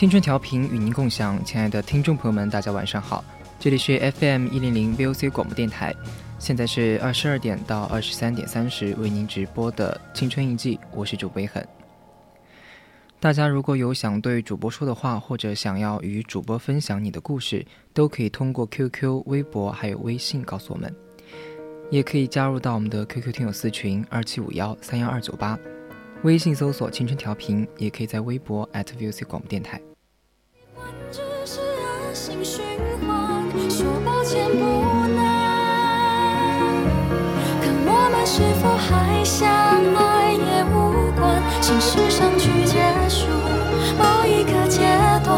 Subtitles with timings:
[0.00, 3.22] 青春调频与您共享，亲爱的听众朋友们，大家晚上好，
[3.58, 5.94] 这里是 FM 一零零 VOC 广播电台，
[6.38, 11.62] 现在是二十二点到二十三点三十为您直播的青春印记，我是主播狠。
[13.20, 20.90] 大家如果有想对主播说的话，或者想要与主播分享你的故事，都可以通过 QQ、微博还有微信告诉我们，
[21.90, 25.58] 也可以加入到我们的 QQ 听友四群二七五幺三幺二九八，
[26.22, 29.78] 微信搜索青春调频，也可以在微博 @VOC 广播电台。
[32.42, 32.62] 循
[33.06, 34.58] 环，说抱歉不
[35.14, 35.18] 难。
[37.60, 39.46] 可我们是否还相
[39.94, 40.74] 爱也无
[41.16, 41.20] 关，
[41.60, 42.74] 心事上去结
[43.08, 43.26] 束
[43.98, 44.80] 某一个阶
[45.22, 45.30] 段，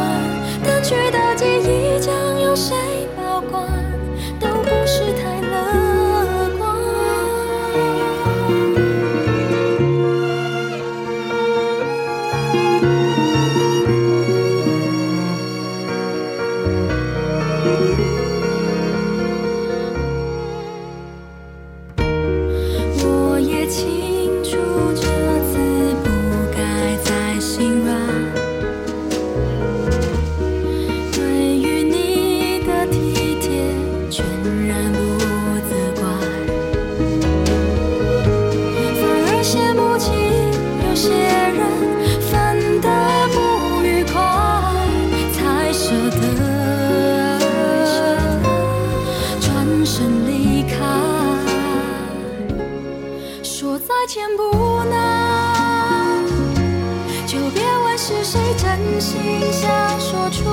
[59.03, 59.21] 心
[59.51, 59.69] 想
[59.99, 60.45] 说出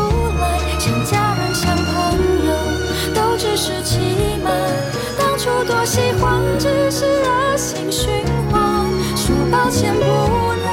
[0.42, 1.86] 来，像家人像朋
[2.48, 2.52] 友，
[3.14, 4.00] 都只是欺
[4.44, 4.52] 瞒。
[5.20, 8.10] 当初多喜欢，只是恶性循
[8.52, 8.88] 环。
[9.16, 10.02] 说抱歉不
[10.66, 10.68] 难，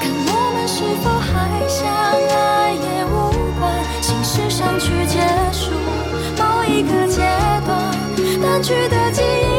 [0.00, 3.14] 看我们是否还相爱也无
[3.60, 3.62] 关。
[4.00, 5.20] 心事上去结
[5.52, 5.70] 束
[6.38, 7.20] 某一个阶
[7.66, 7.92] 段，
[8.40, 9.53] 淡去的记忆。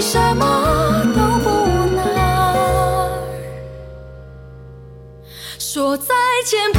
[0.00, 1.50] 什么都不
[1.96, 3.18] 难。
[5.58, 6.14] 说再
[6.44, 6.77] 见。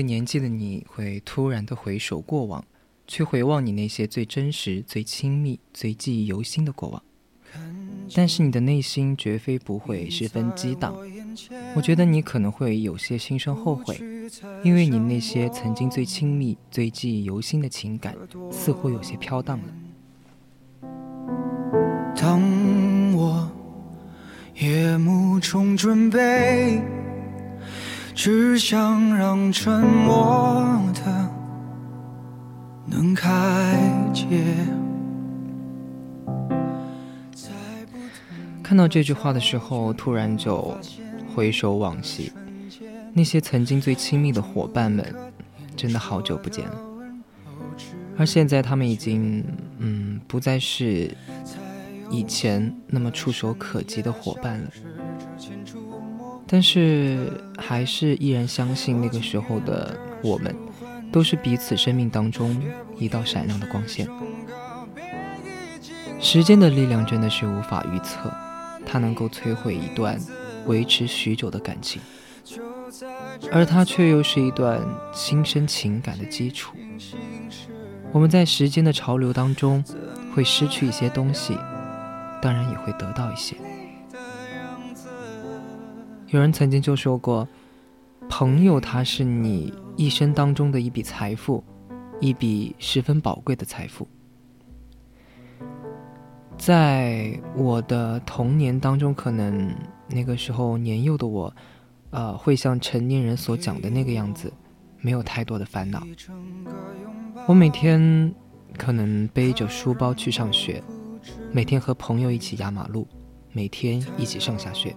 [0.00, 2.64] 年纪的你会突然的回首过往，
[3.06, 7.02] 去回望你那些最真实、最亲密、最记忆犹新的过往。
[8.14, 10.96] 但是你的内心绝非不会十分激荡，
[11.74, 14.00] 我觉得你可能会有些心生后悔，
[14.62, 18.16] 因为你那些曾经最亲密、最记忆犹新的情感，
[18.50, 19.64] 似乎有些飘荡了。
[22.16, 22.40] 当
[23.14, 23.50] 我
[24.54, 27.01] 夜幕中准备。
[28.14, 30.62] 只想让沉默
[30.94, 31.30] 的
[32.86, 33.78] 能开
[34.12, 34.26] 解。
[38.62, 40.76] 看到这句话的时候，突然就
[41.34, 42.32] 回首往昔，
[43.12, 45.14] 那些曾经最亲密的伙伴们，
[45.74, 46.78] 真的好久不见了。
[48.16, 49.44] 而现在，他们已经，
[49.78, 51.10] 嗯，不再是
[52.10, 54.70] 以前那么触手可及的伙伴了。
[56.52, 60.54] 但是，还是依然相信那个时候的我们，
[61.10, 62.62] 都是彼此生命当中
[62.98, 64.06] 一道闪亮的光线。
[66.20, 68.30] 时间的力量真的是无法预测，
[68.84, 70.20] 它能够摧毁一段
[70.66, 72.02] 维持许久的感情，
[73.50, 74.78] 而它却又是一段
[75.14, 76.76] 心生情感的基础。
[78.12, 79.82] 我们在时间的潮流当中
[80.34, 81.56] 会失去一些东西，
[82.42, 83.56] 当然也会得到一些。
[86.32, 87.46] 有人曾经就说过，
[88.26, 91.62] 朋友他是你一生当中的一笔财富，
[92.20, 94.08] 一笔十分宝贵的财富。
[96.56, 99.76] 在我的童年当中，可能
[100.08, 101.54] 那个时候年幼的我，
[102.08, 104.50] 呃，会像成年人所讲的那个样子，
[105.02, 106.02] 没有太多的烦恼。
[107.46, 108.34] 我每天
[108.78, 110.82] 可能背着书包去上学，
[111.52, 113.06] 每天和朋友一起压马路，
[113.52, 114.96] 每天一起上下学。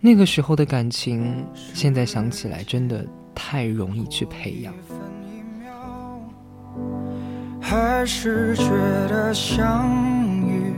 [0.00, 3.04] 那个时候的感情，现在想起来真的
[3.34, 4.72] 太容易去培养。
[7.60, 8.64] 还是觉
[9.08, 9.90] 得相
[10.46, 10.72] 遇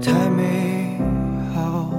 [0.00, 0.98] 太美
[1.54, 1.90] 好。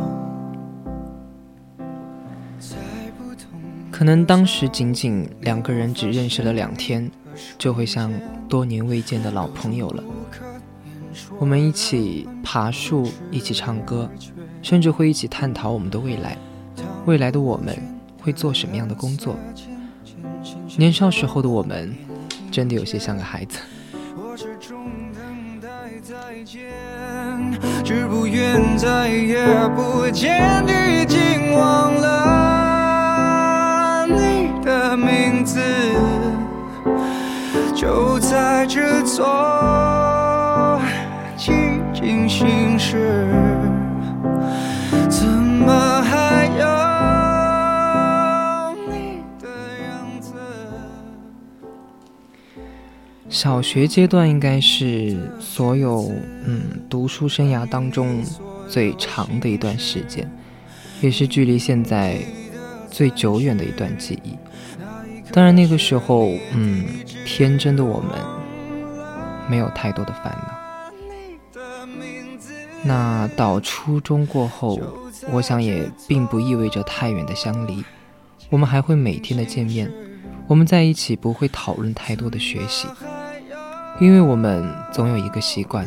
[3.89, 7.09] 可能当时仅仅两个人只认识了两天，
[7.57, 8.11] 就会像
[8.49, 10.03] 多年未见的老朋友了。
[11.39, 14.09] 我们一起爬树，一起唱歌，
[14.61, 16.37] 甚至会一起探讨我们的未来。
[17.05, 17.75] 未来的我们
[18.21, 19.35] 会做什么样的工作？
[20.77, 21.93] 年少时候的我们。
[22.51, 23.59] 真的有些像个孩子。
[27.83, 29.45] 只不愿再也
[29.75, 32.07] 不见，已经忘了
[34.07, 35.59] 你的名字，
[37.75, 40.81] 就在这座
[41.37, 43.48] 寂静心事，
[53.41, 56.11] 小学阶段应该是所有
[56.43, 58.21] 嗯读书生涯当中
[58.67, 60.29] 最长的一段时间，
[60.99, 62.17] 也是距离现在
[62.91, 64.35] 最久远的一段记忆。
[65.31, 66.83] 当然那个时候，嗯，
[67.25, 68.11] 天真的我们
[69.49, 70.59] 没有太多的烦恼。
[72.83, 74.77] 那到初中过后，
[75.31, 77.85] 我想也并不意味着太远的相离，
[78.49, 79.89] 我们还会每天的见面，
[80.45, 82.85] 我们在一起不会讨论太多的学习。
[83.99, 85.85] 因为我们总有一个习惯，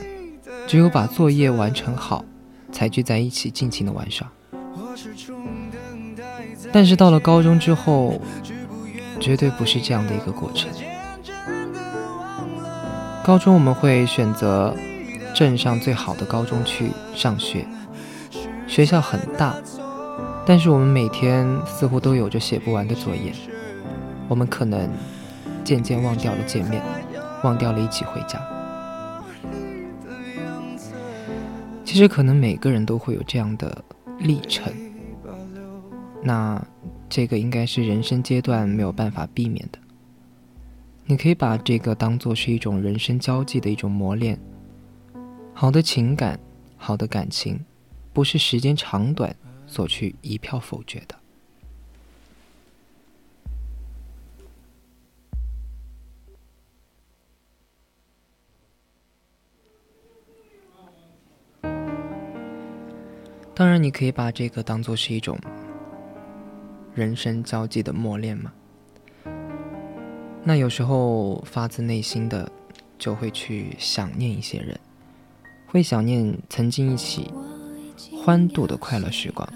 [0.67, 2.25] 只有把作业完成好，
[2.71, 4.31] 才聚在一起尽情的玩耍。
[6.73, 8.21] 但是到了高中之后，
[9.21, 10.71] 绝对不是这样的一个过程。
[13.25, 14.75] 高中我们会选择
[15.35, 17.65] 镇上最好的高中去上学，
[18.67, 19.55] 学校很大，
[20.45, 23.33] 但是我们每天似乎都有着写不完的作业。
[24.29, 24.91] 我们可能
[25.63, 26.83] 渐渐忘掉了见面。
[27.43, 28.41] 忘掉了一起回家。
[31.85, 33.85] 其实可能每个人都会有这样的
[34.19, 34.73] 历程，
[36.23, 36.65] 那
[37.09, 39.79] 这个应该是人生阶段没有办法避免的。
[41.05, 44.39] 你可以把这个当做是一种人生交际的一种磨练。
[45.53, 46.39] 好的情感，
[46.77, 47.63] 好的感情，
[48.13, 49.35] 不是时间长短
[49.67, 51.15] 所去一票否决的。
[63.63, 65.39] 当然，你可以把这个当做是一种
[66.97, 68.53] 人生交际的磨练嘛。
[70.43, 72.51] 那有时候发自内心的
[72.99, 74.77] 就会去想念一些人，
[75.65, 77.31] 会想念曾经一起
[78.25, 79.49] 欢度的快乐时光。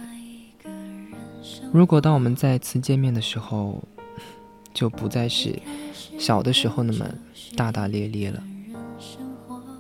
[1.72, 3.82] 如果当我们再次见面的时候，
[4.72, 5.58] 就不再是
[6.16, 7.04] 小的时候那么
[7.56, 8.40] 大大咧咧了，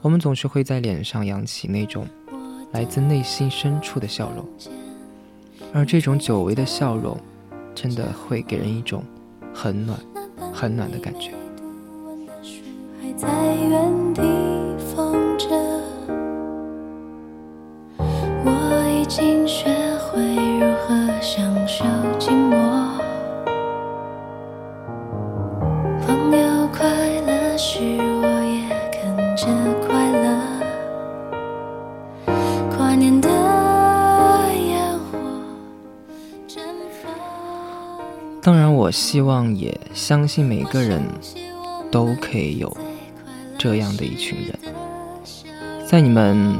[0.02, 2.04] 我们总是会在脸上扬起那种。
[2.76, 4.44] 来自内心深处的笑容，
[5.72, 7.16] 而这种久违的笑容，
[7.74, 9.02] 真的会给人一种
[9.54, 9.98] 很暖、
[10.52, 11.30] 很暖的感觉。
[18.44, 20.45] 我已经学会
[38.86, 41.02] 我希望也相信每个人
[41.90, 42.76] 都可以有
[43.58, 44.56] 这样的一群人，
[45.84, 46.54] 在你们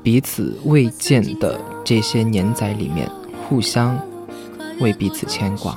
[0.00, 3.10] 彼此未见的这些年载里面，
[3.48, 3.98] 互相
[4.78, 5.76] 为彼此牵挂。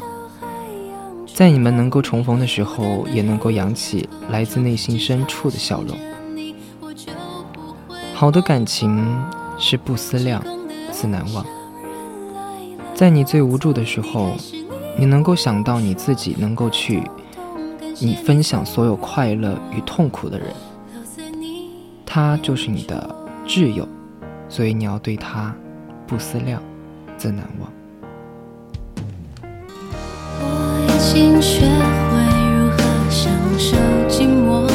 [1.34, 5.98] 在你们能够重逢的时候，也能够扬起来自内心深处的笑容。
[8.14, 9.04] 好的感情
[9.58, 10.46] 是不思量，
[10.92, 11.44] 自难忘。
[12.94, 14.36] 在你最无助的时候，
[14.98, 17.04] 你能够想到你自己能够去，
[18.00, 20.48] 你分享所有快乐与痛苦的人，
[22.06, 23.14] 他就是你的
[23.46, 23.88] 挚友，
[24.48, 25.54] 所以你要对他
[26.08, 26.62] 不思量，
[27.18, 27.70] 自难忘。
[30.40, 31.66] 我已经学
[32.10, 32.16] 会
[32.52, 32.78] 如何
[33.10, 33.76] 享受
[34.08, 34.75] 寂寞。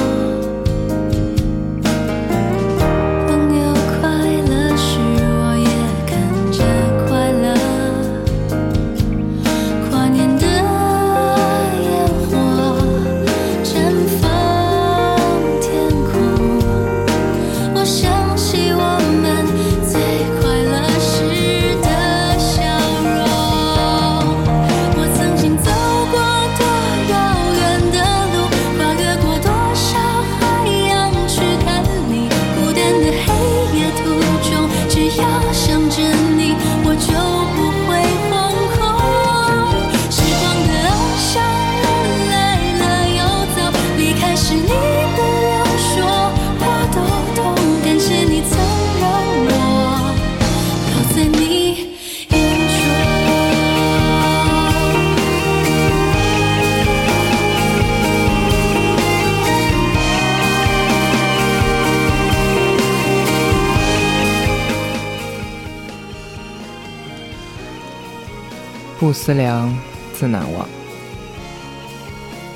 [69.22, 69.70] 思量，
[70.14, 70.66] 自难忘。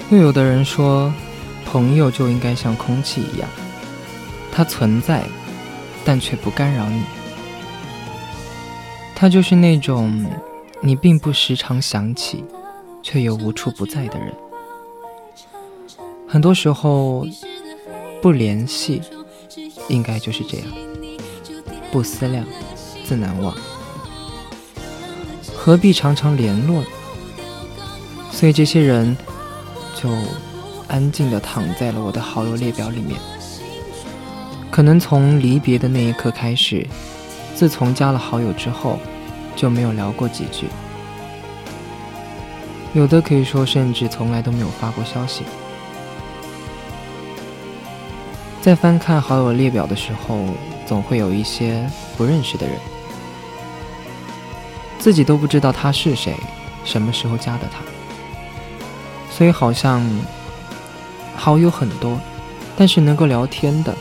[0.09, 1.13] 又有的人说，
[1.67, 3.47] 朋友就应该像空气一样，
[4.51, 5.25] 它存在，
[6.07, 7.03] 但却不干扰你。
[9.15, 10.25] 他就是那种
[10.81, 12.43] 你并不时常想起，
[13.03, 14.33] 却又无处不在的人。
[16.27, 17.27] 很多时候，
[18.23, 19.03] 不联系，
[19.89, 20.67] 应该就是这样。
[21.93, 22.43] 不思量，
[23.05, 23.55] 自难忘。
[25.65, 26.85] 何必常常联络？
[28.31, 29.17] 所以这些人
[29.97, 30.11] 就
[30.89, 33.19] 安静地躺在了我的好友列表里面。
[34.71, 36.87] 可能从离别的那一刻开始，
[37.55, 38.99] 自从加了好友之后，
[39.57, 40.67] 就没有聊过几句。
[42.93, 45.45] 有的可以说，甚至从来都没有发过消息。
[48.61, 50.45] 在翻看好友列表的时候，
[50.85, 52.77] 总会有一些不认识的人。
[55.05, 56.35] 自己都不知道他是谁，
[56.83, 57.83] 什么时候加的他，
[59.31, 60.03] 所以好像
[61.37, 62.19] 好友很多，
[62.75, 63.95] 但是能够聊天的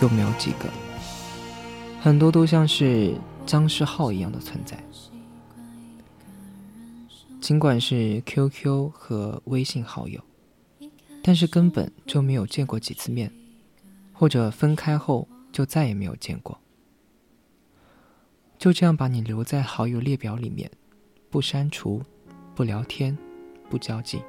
[0.00, 0.68] 又没有几个，
[2.00, 4.78] 很多都像是僵尸号一样的存在。
[7.40, 10.20] 尽管是 QQ 和微信好友，
[11.20, 13.28] 但是根本就没有见过几次面，
[14.12, 16.56] 或者分开后就再也没有见过。
[18.58, 20.70] 就这样把你留在好友列表里面，
[21.30, 22.02] 不删除，
[22.54, 23.16] 不聊天，
[23.68, 24.22] 不交际。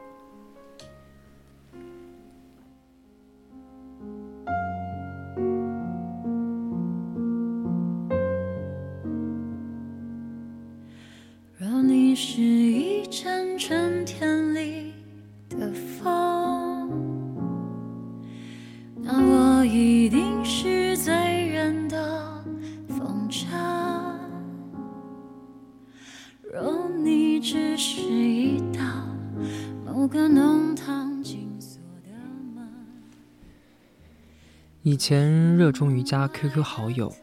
[35.08, 37.14] 前热衷于加 QQ 好友，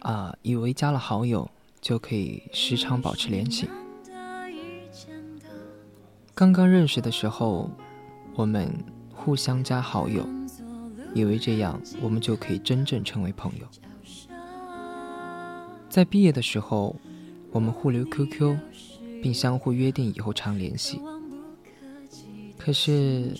[0.00, 1.48] 啊，以为加了好友
[1.80, 3.70] 就可以时常保持联系。
[6.34, 7.70] 刚刚认识的时候，
[8.34, 8.68] 我们
[9.14, 10.26] 互相加好友，
[11.14, 13.66] 以为这样我们就可以真正成为朋友。
[15.88, 16.96] 在毕业的时候，
[17.52, 18.58] 我们互留 QQ，
[19.22, 21.00] 并相互约定以后常联系。
[22.58, 23.32] 可是，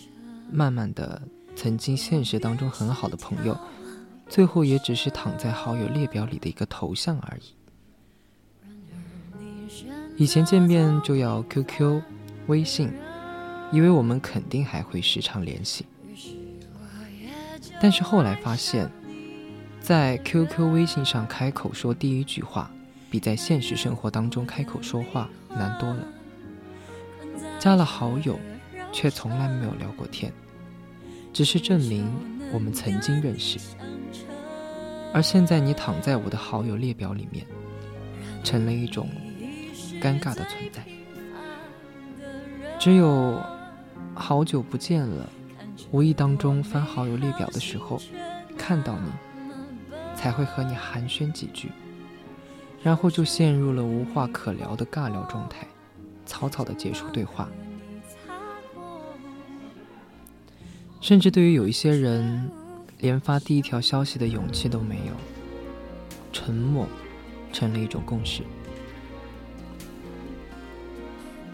[0.53, 1.21] 慢慢的，
[1.55, 3.57] 曾经现实当中很好的朋友，
[4.29, 7.55] 最后也只是躺在好友列表里的一个头像而已。
[10.17, 12.03] 以前见面就要 QQ、
[12.47, 12.93] 微信，
[13.73, 15.87] 以为我们肯定还会时常联系。
[17.81, 18.91] 但是后来发现，
[19.81, 22.71] 在 QQ、微信上开口说第一句话，
[23.11, 26.05] 比在现实生活当中开口说话难多了。
[27.59, 28.39] 加了好友，
[28.93, 30.33] 却从来没有聊过天，
[31.33, 32.07] 只是证明
[32.53, 33.59] 我们曾经认识。
[35.15, 37.47] 而现在你躺在我的好友列表里面，
[38.43, 39.09] 成了一种
[40.01, 40.83] 尴尬的存在。
[42.79, 43.41] 只有
[44.15, 45.29] 好久不见了，
[45.91, 48.01] 无意当中翻好友列表的时候，
[48.59, 51.71] 看到你，才会和你寒暄几句，
[52.83, 55.67] 然后就陷入了无话可聊的尬聊状态，
[56.27, 57.49] 草草的结束对话。
[61.03, 62.49] 甚至对于有一些人，
[63.01, 65.13] 连发第一条消息的勇气都没有，
[66.33, 66.87] 沉默
[67.53, 68.43] 成了一种共识。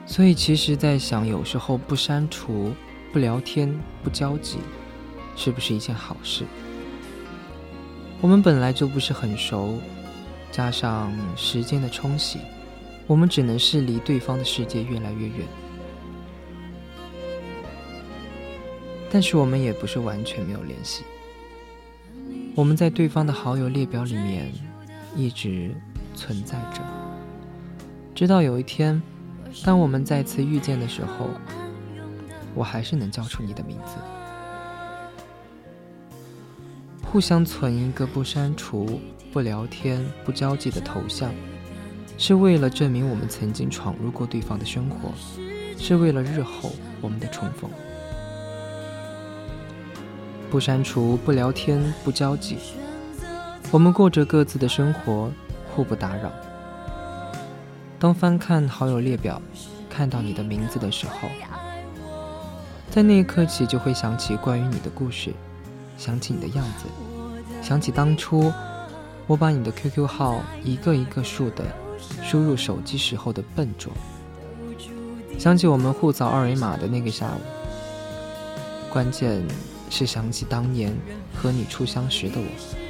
[0.04, 2.72] 所以，其实，在想，有时候不删除、
[3.10, 3.74] 不聊天、
[4.04, 4.58] 不交集，
[5.34, 6.44] 是不是一件好事？
[8.20, 9.78] 我们本来就不是很熟，
[10.52, 12.38] 加上时间的冲洗，
[13.06, 15.46] 我们只能是离对方的世界越来越远。
[19.10, 21.04] 但是，我们也不是完全没有联系。
[22.54, 24.52] 我们在对方的好友列表里面
[25.16, 25.74] 一直
[26.14, 26.82] 存在着，
[28.14, 29.00] 直到有一天。
[29.64, 31.30] 当我们再次遇见的时候，
[32.54, 33.96] 我还是能叫出你的名字。
[37.02, 39.00] 互相存一个不删除、
[39.32, 41.32] 不聊天、不交际的头像，
[42.18, 45.10] 是为了证明我们曾经闯入过对方的生活，
[45.78, 47.70] 是为了日后我们的重逢。
[50.50, 52.56] 不删除、不聊天、不交际，
[53.70, 55.30] 我们过着各自的生活，
[55.74, 56.30] 互不打扰。
[57.98, 59.40] 当翻看好友列表，
[59.90, 61.28] 看到你的名字的时候，
[62.90, 65.34] 在那一刻起就会想起关于你的故事，
[65.98, 66.86] 想起你的样子，
[67.60, 68.50] 想起当初
[69.26, 71.64] 我把你的 QQ 号一个一个数的
[72.22, 73.92] 输入手机时候的笨拙，
[75.38, 77.40] 想起我们互扫二维码的那个下午，
[78.90, 79.42] 关键
[79.90, 80.94] 是想起当年
[81.34, 82.87] 和你初相识的我。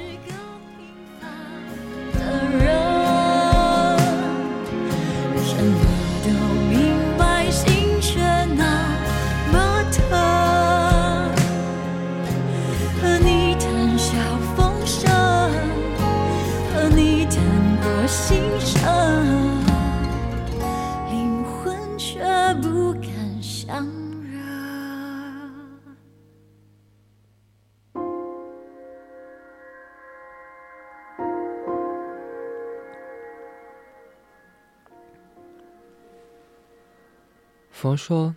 [37.89, 38.35] 佛说，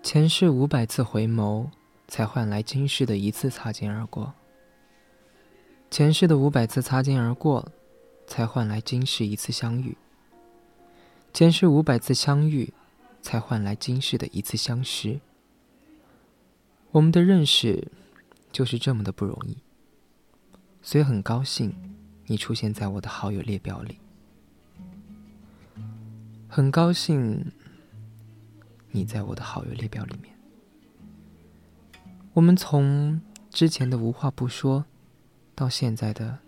[0.00, 1.70] 前世五百次回眸，
[2.06, 4.32] 才换来今世的一次擦肩而过。
[5.90, 7.72] 前世的五百次擦肩而过，
[8.28, 9.96] 才换来今世一次相遇。
[11.32, 12.72] 前世五百次相遇，
[13.20, 15.18] 才换来今世的一次相识。
[16.92, 17.90] 我们的认识，
[18.52, 19.56] 就是这么的不容易。
[20.80, 21.74] 所以很高兴，
[22.26, 23.98] 你出现在我的好友列表里。
[26.48, 27.50] 很高兴。
[28.96, 30.32] 你在我的好友列表里面，
[32.32, 34.84] 我们从之前的无话不说，
[35.52, 36.38] 到现在的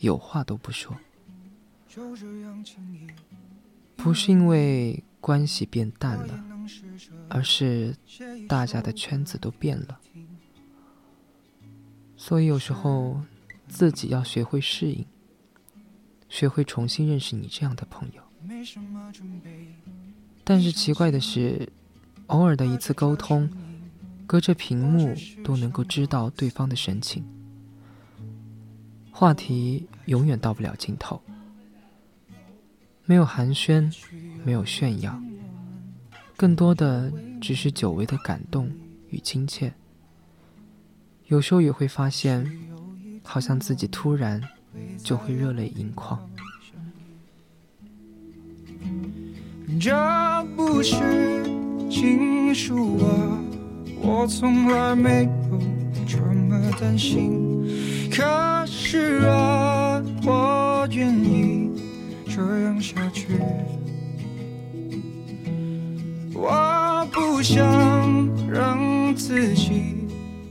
[0.00, 0.94] 有话都不说，
[3.96, 6.44] 不是因为关系变淡了，
[7.30, 7.96] 而是
[8.46, 9.98] 大家的圈子都变了，
[12.14, 13.22] 所以有时候
[13.68, 15.06] 自己要学会适应，
[16.28, 18.22] 学会重新认识你这样的朋友。
[20.44, 21.66] 但是奇怪的是。
[22.28, 23.48] 偶尔的一次沟通，
[24.26, 27.24] 隔着屏幕都能够知道对方的神情，
[29.10, 31.20] 话题永远到不了尽头。
[33.04, 33.94] 没有寒暄，
[34.44, 35.22] 没有炫耀，
[36.36, 38.68] 更多的只是久违的感动
[39.10, 39.72] 与亲切。
[41.26, 42.50] 有时候也会发现，
[43.22, 44.42] 好像自己突然
[44.98, 46.20] 就会热泪盈眶。
[49.80, 51.65] 这不是。
[51.88, 53.38] 情书啊，
[54.00, 55.58] 我从来没有
[56.06, 57.66] 这么担心。
[58.10, 58.22] 可
[58.66, 61.70] 是啊，我愿意
[62.26, 63.26] 这样下去。
[66.34, 67.64] 我不想
[68.48, 70.06] 让自己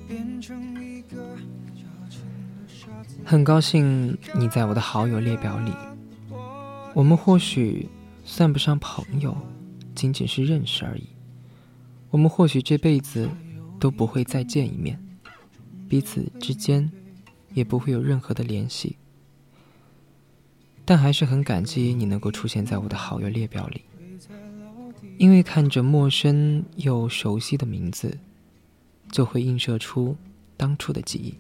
[0.07, 1.17] 变成一个
[3.23, 5.71] 很高兴你在我的好友列表里。
[6.93, 7.87] 我们或许
[8.23, 9.35] 算不上朋友，
[9.93, 11.14] 仅仅是认识而已。
[12.15, 13.29] 我们或许这辈子
[13.77, 14.97] 都不会再见一面，
[15.89, 16.89] 彼此之间
[17.53, 18.95] 也不会有任何的联系，
[20.85, 23.81] 但还是很感激你能够出现在我的好友列表里，
[25.17, 28.17] 因为看着陌生又熟悉的名字，
[29.11, 30.15] 就会映射出
[30.55, 31.33] 当初的记忆，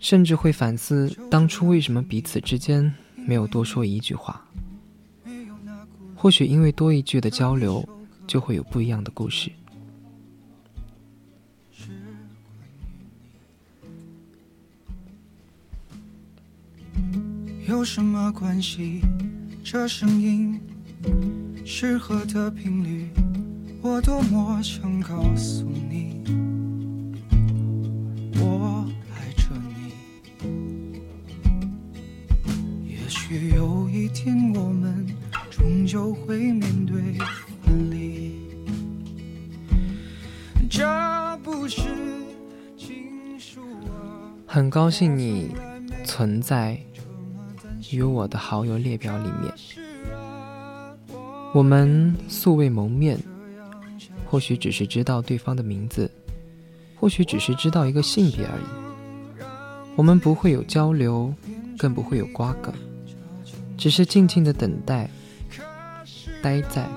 [0.00, 4.44] 甚至会反思当初为什么彼此之间没有多说一句话。
[6.16, 7.88] 或许因为多一句的交流，
[8.26, 9.50] 就会有不一样的故事。
[17.66, 19.00] 有什么关系？
[19.64, 20.60] 这声音
[21.64, 23.08] 适合的频率，
[23.80, 26.22] 我多么想告诉你，
[28.38, 29.94] 我爱着你。
[32.86, 35.06] 也许有一天我们
[35.50, 37.18] 终究会面对
[44.46, 45.52] 很高兴你
[46.04, 46.78] 存在
[47.90, 49.52] 于我的好友列表里面。
[51.52, 53.18] 我们素未谋面，
[54.26, 56.10] 或许只是知道对方的名字，
[56.96, 59.44] 或许只是知道一个性别而已。
[59.96, 61.32] 我们不会有交流，
[61.78, 62.72] 更不会有瓜葛，
[63.76, 65.08] 只是静静的等待，
[66.42, 66.88] 待在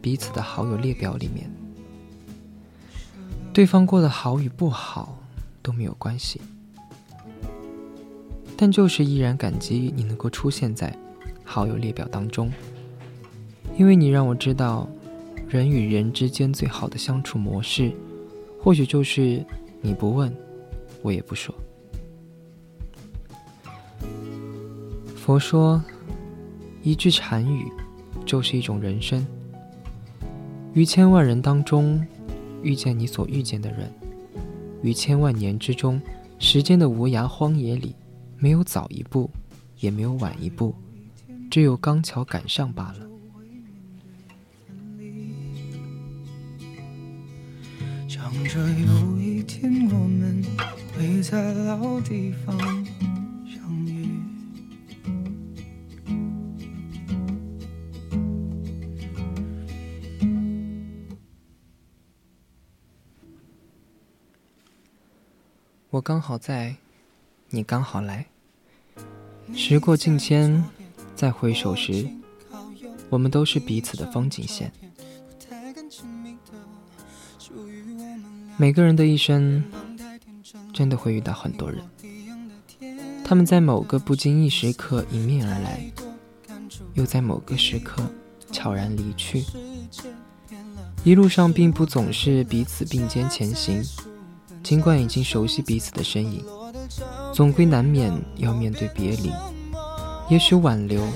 [0.00, 1.50] 彼此的好友列表里面。
[3.52, 5.18] 对方过得好与不好
[5.62, 6.40] 都没有关系。
[8.56, 10.94] 但就是依然感激你能够出现在
[11.44, 12.50] 好友列表当中，
[13.76, 14.88] 因为你让我知道，
[15.48, 17.90] 人与人之间最好的相处模式，
[18.62, 19.44] 或许就是
[19.80, 20.30] 你不问，
[21.02, 21.54] 我也不说。
[25.16, 25.82] 佛说，
[26.82, 27.66] 一句禅语，
[28.24, 29.26] 就是一种人生。
[30.74, 32.06] 于千万人当中，
[32.62, 33.88] 遇见你所遇见的人；
[34.82, 36.00] 于千万年之中，
[36.38, 37.94] 时间的无涯荒野里。
[38.42, 39.28] 没有早一步，
[39.80, 40.74] 也没有晚一步，
[41.50, 43.06] 只有刚巧赶上罢了。
[48.08, 50.42] 想着有一天我们
[50.94, 52.56] 会在老地方
[65.90, 66.76] 我刚好在。
[67.52, 68.26] 你刚好来，
[69.56, 70.64] 时过境迁，
[71.16, 72.08] 再回首时，
[73.08, 74.70] 我们都是彼此的风景线。
[78.56, 79.64] 每个人的一生，
[80.72, 81.82] 真的会遇到很多人，
[83.24, 85.90] 他们在某个不经意时刻迎面而来，
[86.94, 88.08] 又在某个时刻
[88.52, 89.44] 悄然离去。
[91.02, 93.82] 一路上并不总是彼此并肩前行，
[94.62, 96.44] 尽管已经熟悉彼此的身影。
[97.32, 99.32] 总归难免要面对别离，
[100.28, 101.06] 也许挽留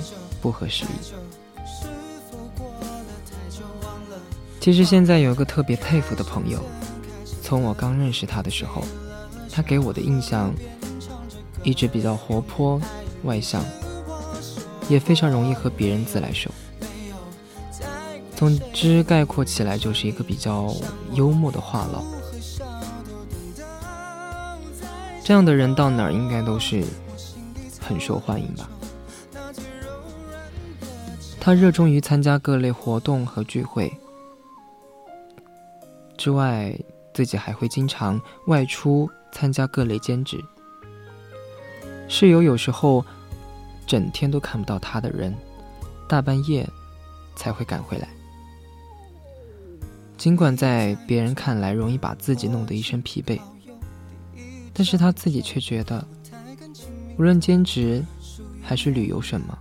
[0.41, 1.13] 不合时宜。
[4.61, 6.61] 其实现在有一个特别佩服的朋友，
[7.43, 8.85] 从我刚认识他的时候，
[9.51, 10.55] 他给我的印象
[11.65, 12.81] 一直比较活泼、
[13.25, 13.63] 外向，
[14.89, 16.51] 也非常容易和别人自来熟。
[18.37, 20.73] 总之概括起来就是一个比较
[21.13, 22.03] 幽默的话痨。
[25.25, 26.85] 这样的人到哪儿应该都是
[27.81, 28.69] 很受欢迎吧？
[31.41, 33.91] 他热衷于参加各类活动和聚会，
[36.19, 36.79] 之外
[37.15, 40.39] 自己还会经常外出参加各类兼职。
[42.07, 43.03] 室友有时候
[43.87, 45.35] 整天都看不到他的人，
[46.07, 46.69] 大半夜
[47.35, 48.09] 才会赶回来。
[50.19, 53.41] 尽管在别人看来容易把自己弄得一身疲惫。
[54.75, 56.05] 但是他自己却觉得，
[57.17, 58.05] 无论兼职
[58.61, 59.57] 还是旅游什么，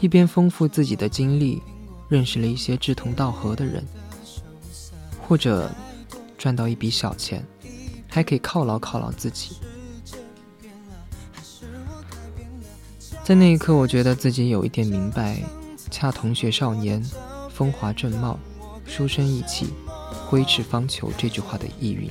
[0.00, 1.62] 一边丰富自己的经历，
[2.08, 3.82] 认识了一些志同道合的人，
[5.26, 5.70] 或者
[6.36, 7.42] 赚到一笔小钱，
[8.06, 9.56] 还可以犒劳犒劳自己。
[13.24, 15.42] 在那一刻，我觉得自己有一点明白
[15.90, 17.02] “恰同学少年，
[17.48, 18.38] 风华正茂，
[18.86, 19.68] 书生意气，
[20.28, 22.10] 挥斥方遒”这句话的意蕴。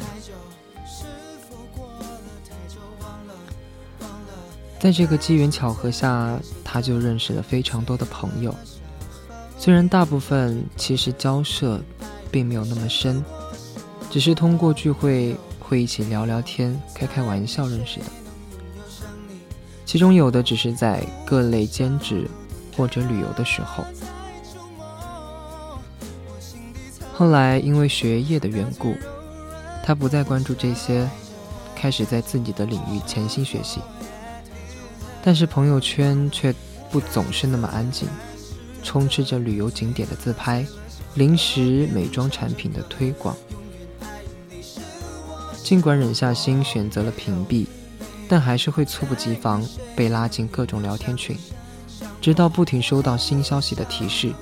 [4.83, 8.53] 在这个机缘巧合下，他就认识了非常多的朋友。
[9.57, 11.81] 虽然大部分其实交涉
[12.29, 13.23] 并没有那么深，
[14.11, 18.05] 只是通过聚会会一起聊聊天、开开玩笑认识的。
[19.85, 22.29] 其中有的只是在各类兼职
[22.75, 23.85] 或者旅游的时候。
[27.13, 28.93] 后来因为学业的缘故，
[29.81, 31.09] 他不再关注这些，
[31.73, 33.79] 开始在自己的领域潜心学习。
[35.23, 36.53] 但是朋友圈却
[36.91, 38.07] 不总是那么安静，
[38.83, 40.65] 充斥着旅游景点的自拍、
[41.15, 43.35] 零食、美妆产品的推广。
[45.63, 47.65] 尽管忍下心选择了屏蔽，
[48.27, 51.37] 但还是会猝不及防被拉进各种聊天群，
[52.19, 54.33] 直到不停收到新消息的提示，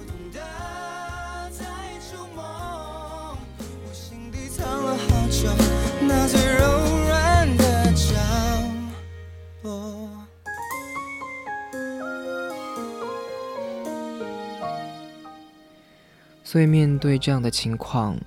[16.52, 18.20] 所以面对这样的情况，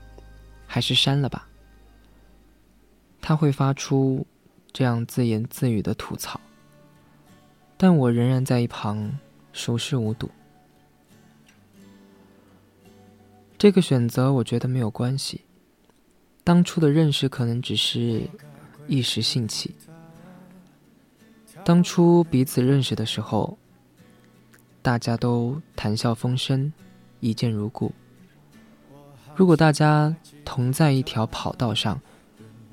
[0.66, 1.46] 还是删了吧。
[3.20, 4.26] 他会发出
[4.72, 6.40] 这样自言自语的吐槽，
[7.76, 9.18] 但我仍然在一旁
[9.52, 10.30] 熟视无睹。
[13.58, 15.42] 这个选择我觉得没有关系，
[16.42, 18.26] 当初的认识可能只是
[18.86, 19.74] 一时兴起。
[21.62, 23.58] 当初彼此认识的时候，
[24.80, 26.72] 大家都谈笑风生，
[27.20, 27.92] 一见如故。
[29.36, 32.00] 如果大家同在一条跑道上，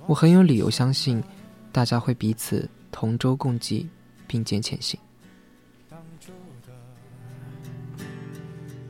[0.05, 1.21] 我很有理由相信，
[1.71, 3.89] 大家会彼此同舟共济，
[4.27, 4.99] 并肩前行。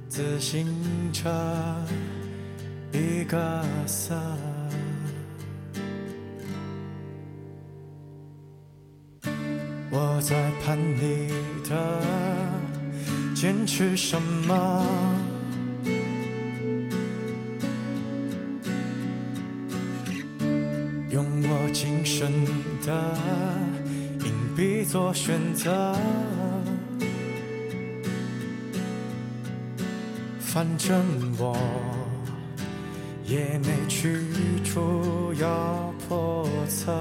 [0.10, 0.68] 自行
[1.14, 1.30] 车
[2.92, 4.14] 一个色，
[9.90, 11.30] 我在盼你
[11.64, 12.02] 的
[13.34, 14.86] 坚持什么？
[21.74, 22.30] 今生
[22.86, 23.18] 的
[24.26, 25.96] 硬币做选择，
[30.40, 31.02] 反正
[31.40, 31.58] 我
[33.26, 34.20] 也没去
[34.64, 36.92] 处要破测。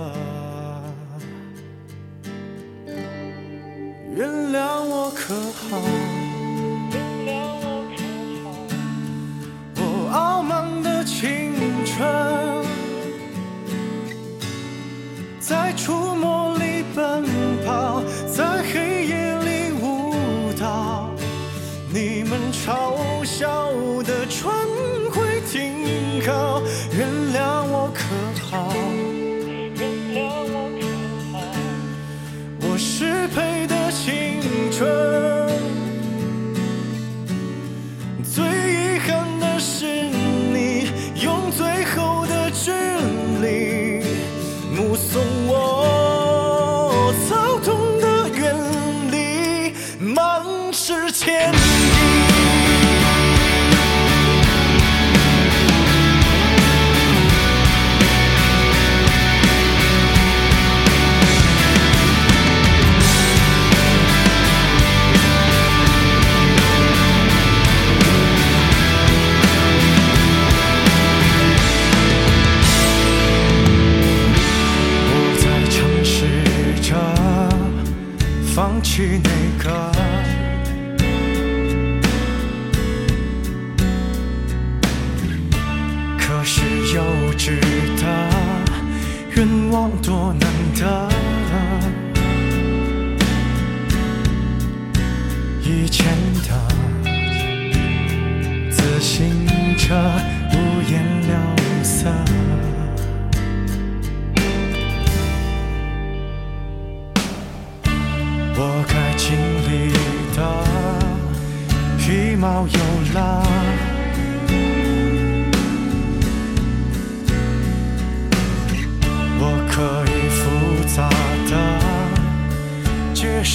[4.14, 6.19] 原谅我可好？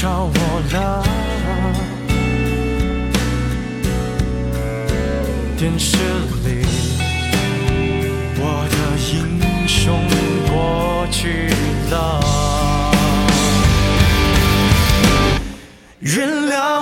[0.05, 0.39] 找我
[0.71, 1.03] 了，
[5.57, 5.97] 电视
[6.45, 6.47] 里
[8.37, 8.39] 我
[8.69, 8.75] 的
[9.11, 9.17] 英
[9.67, 9.99] 雄
[10.45, 11.49] 过去
[11.89, 12.21] 了，
[16.01, 16.74] 原谅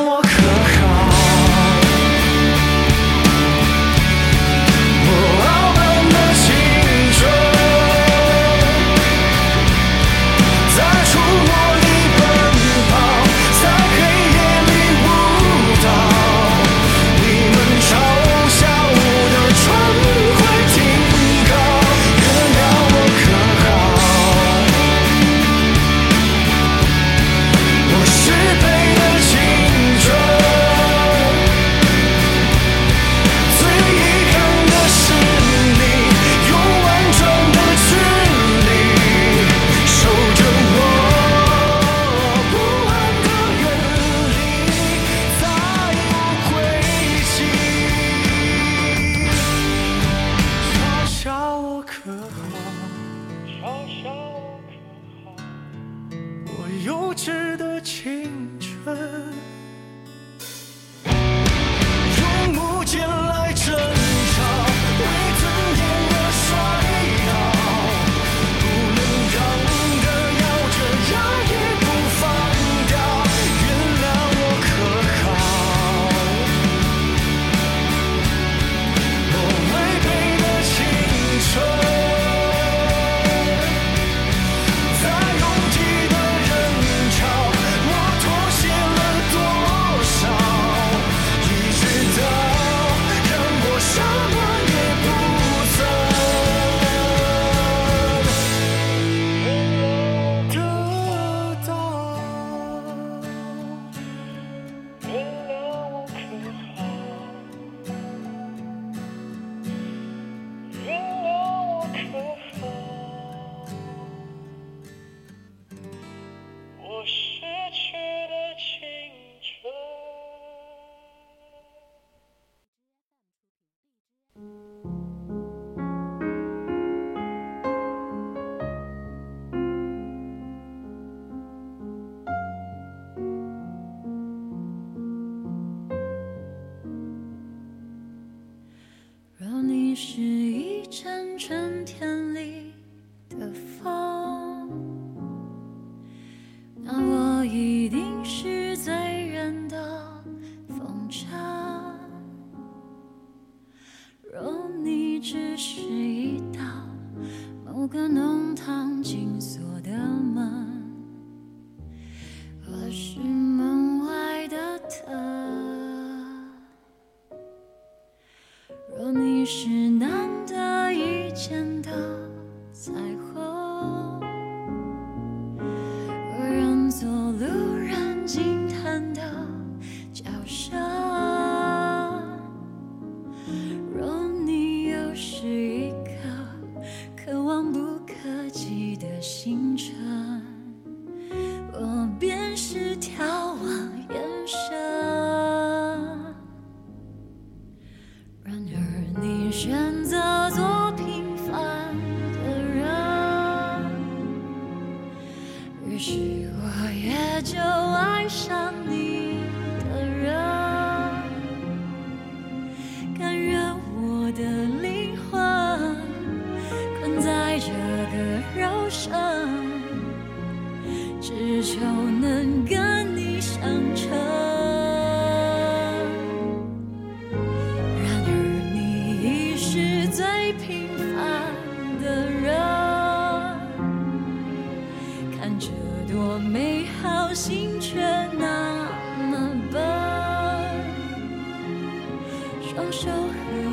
[242.75, 243.72] 放手。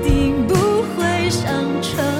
[1.81, 2.10] 成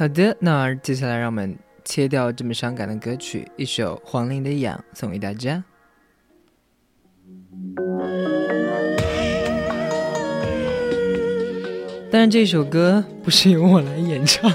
[0.00, 5.62] 好的那接下来让我们切掉这么伤感的歌曲一首黄龄的痒送给大家。
[12.10, 14.50] 但是这首歌不是由我来演唱。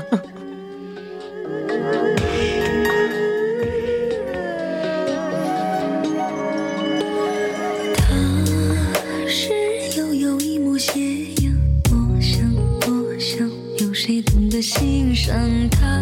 [15.27, 15.94] 让它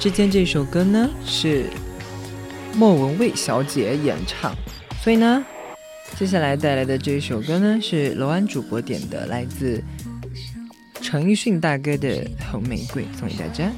[0.00, 1.66] 之间，这首歌呢是
[2.74, 4.56] 莫文蔚小姐演唱，
[5.02, 5.44] 所以呢，
[6.16, 9.84] 接下来带来的这一首歌呢是楼安主播点的，来自
[11.02, 13.70] 陈奕迅大哥的《红玫瑰》，送给大家。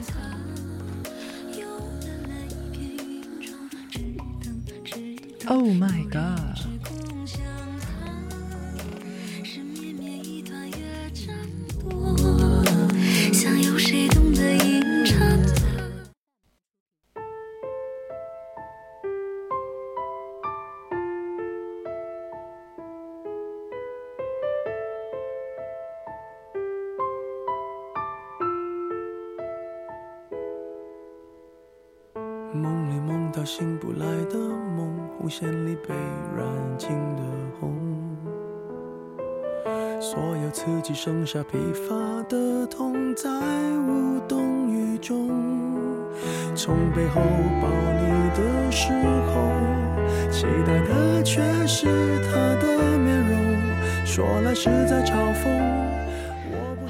[5.48, 6.71] Oh my god！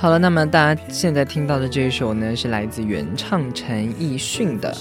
[0.03, 4.75] 好了，那么大家现在听到的这一首呢，是来自原唱陈奕迅的《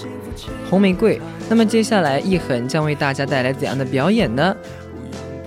[0.68, 1.16] 红玫瑰》。
[1.48, 4.56] 那么接下来，易恒将为大家带来怎样的表演呢？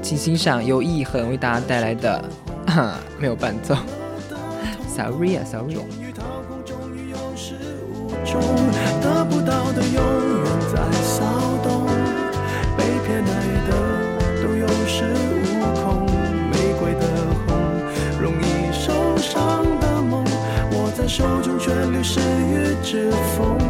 [0.01, 2.23] 请欣赏由易恒为大家带来的，
[3.19, 3.75] 没有伴奏
[4.87, 5.75] ，sorry 啊，sorry。
[22.07, 23.64] 是雨，是风。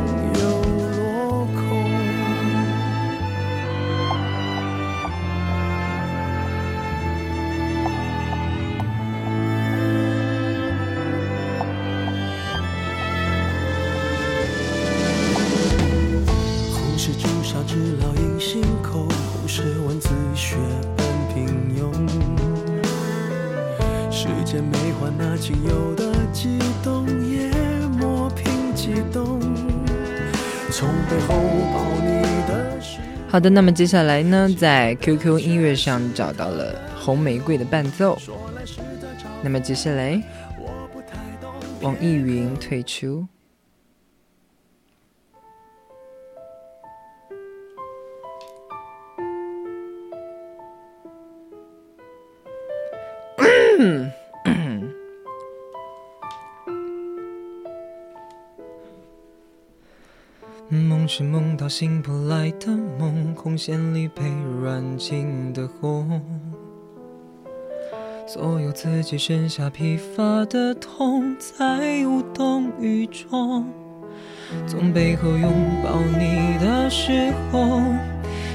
[30.78, 31.36] 从背后
[31.74, 33.00] 抱你的时
[33.30, 38.18] 好的，那么接下来呢，在 QQ 音乐上找到了《红玫瑰》的伴奏。
[39.42, 40.22] 那么接下来，
[40.60, 41.50] 我不太懂。
[41.80, 43.26] 网易云退出。
[61.18, 62.68] 是梦到醒不来的
[63.00, 64.22] 梦，红线里被
[64.60, 66.22] 软禁的红。
[68.28, 73.66] 所有自己剩下疲乏的痛，在无动于衷。
[74.68, 77.82] 从背后拥抱你的时候，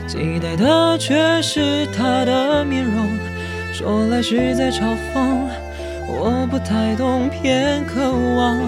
[0.07, 3.09] 期待的却是他的面容。
[3.73, 4.83] 说来是在嘲
[5.15, 5.49] 讽，
[6.09, 8.03] 我不太懂，偏渴
[8.37, 8.61] 望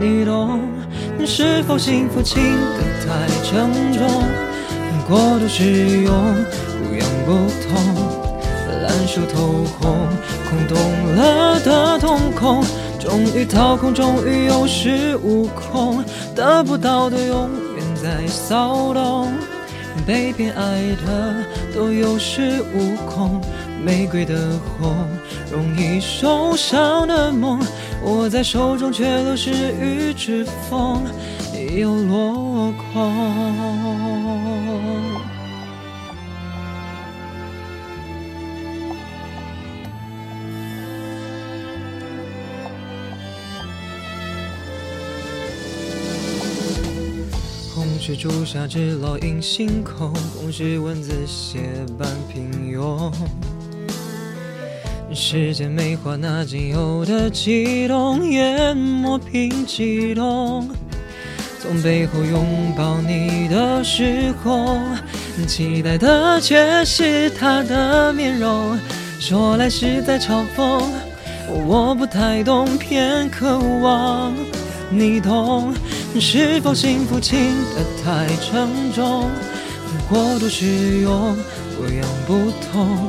[0.00, 0.74] 你懂。
[1.24, 4.06] 是否幸福轻得太沉重，
[5.08, 6.34] 过度使用
[6.78, 7.72] 不痒不痛，
[8.82, 10.08] 烂熟透红，
[10.48, 10.76] 空洞
[11.16, 12.64] 了的瞳孔，
[12.98, 16.04] 终于掏空，终于有恃无恐，
[16.34, 19.32] 得不到的永远在骚动，
[20.06, 21.34] 被偏爱的
[21.74, 23.40] 都有恃无恐，
[23.84, 24.34] 玫瑰的
[24.78, 24.94] 红，
[25.50, 27.60] 容易受伤的梦，
[28.06, 29.50] 握在手中却流失
[29.80, 31.02] 于指缝，
[31.76, 33.12] 又落空。
[47.74, 51.58] 红是朱砂痣烙印心口，红是文字血
[51.98, 53.12] 般平庸。
[55.16, 60.68] 时间没化那仅有的悸动，淹没平激动。
[61.58, 62.44] 从背后拥
[62.76, 64.76] 抱你的时候，
[65.48, 68.78] 期待的却是他的面容。
[69.18, 70.84] 说来实在嘲讽，
[71.66, 74.34] 我不太懂，偏渴望
[74.90, 75.72] 你懂。
[76.20, 79.30] 是否幸福轻得太沉重？
[80.10, 81.34] 过度使用，
[81.74, 83.08] 不痒不痛，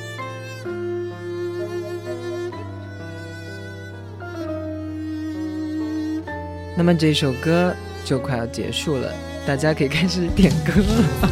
[6.75, 7.73] 那么这首歌
[8.05, 9.11] 就快要结束了，
[9.45, 11.29] 大家可以开始点歌了。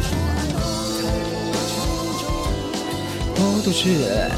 [3.36, 4.30] 我都是。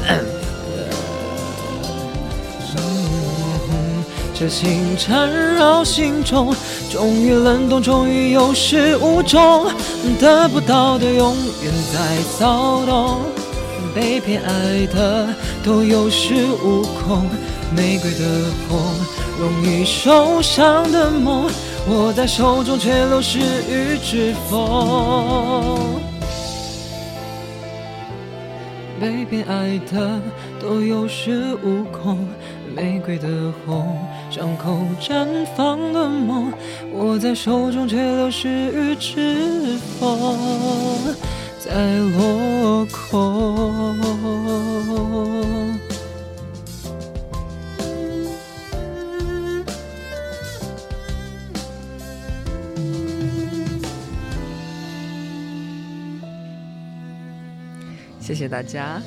[4.35, 6.53] 这心缠绕心中，
[6.91, 9.71] 终于冷冻，终于有始无终，
[10.19, 13.21] 得不到的永远在骚动，
[13.95, 15.29] 被偏爱的
[15.63, 17.25] 都有恃无恐，
[17.75, 18.79] 玫瑰的红，
[19.39, 21.49] 容易受伤的梦，
[21.89, 25.99] 握在手中却流失于指缝，
[28.99, 30.21] 被偏爱的
[30.61, 32.17] 都有恃无恐。
[32.75, 33.27] 玫瑰的
[33.65, 33.97] 红，
[34.31, 36.51] 伤口绽放的梦，
[36.93, 40.37] 握在手中却流失于指缝，
[41.59, 43.93] 在落空。
[58.23, 59.01] 谢谢大家。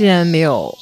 [0.00, 0.74] 既然没有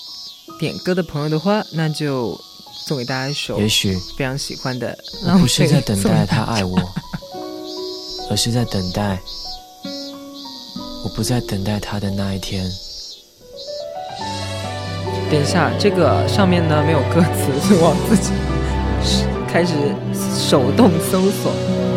[0.61, 2.41] 点歌的朋友的话，那就
[2.87, 4.97] 送给大家一首也许非常喜欢的。
[5.25, 6.79] 我不是在等待他爱我，
[8.31, 9.19] 而是在等待
[11.03, 12.64] 我不再等待他的那一天。
[15.29, 18.31] 等一下，这个上面呢没有歌词，是我自己
[19.49, 19.75] 开始
[20.49, 21.88] 手动搜索。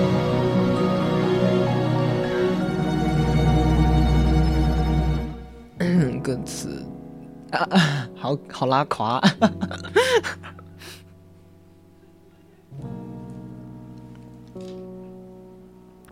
[8.61, 9.19] 好好拉垮。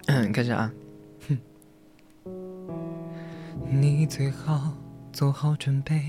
[0.08, 0.72] 嗯，开始啊。
[3.70, 4.74] 你最好
[5.14, 6.02] 做好准备，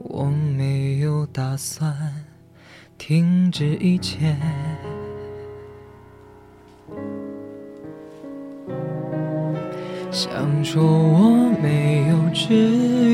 [0.00, 1.96] 我没有打算
[2.98, 4.36] 停止一切。
[10.10, 13.13] 想说我没有志愿，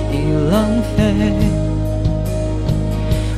[0.51, 0.99] 浪费。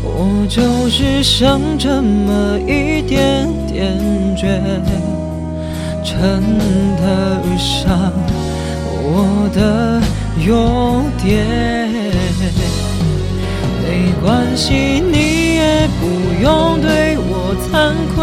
[0.04, 3.98] 我就是剩这么一点点
[4.36, 4.60] 倔，
[6.04, 6.42] 撑
[6.98, 8.12] 得上
[9.06, 10.02] 我的
[10.46, 10.52] 优
[11.24, 11.46] 点。
[13.82, 16.02] 没关系，你也不
[16.42, 18.18] 用对我惭愧。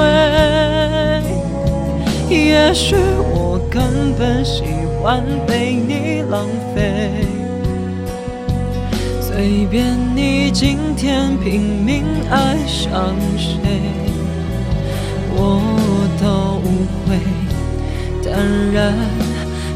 [2.29, 2.95] 也许
[3.35, 3.83] 我根
[4.19, 4.63] 本喜
[5.03, 7.40] 欢被你浪费。
[9.43, 13.57] 随便你今天拼命爱上谁，
[15.35, 15.63] 我
[16.21, 16.61] 都
[17.07, 17.17] 会
[18.23, 18.93] 淡然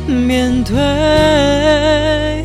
[0.06, 2.44] 面对。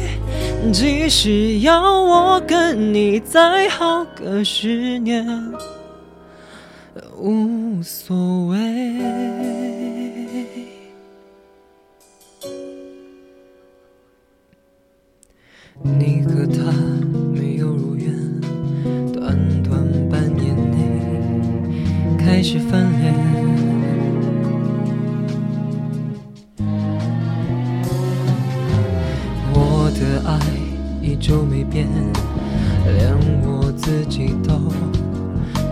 [0.71, 5.27] 即使要我跟你再好个十年，
[7.17, 8.58] 无所谓。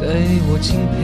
[0.07, 0.95] 对我敬佩。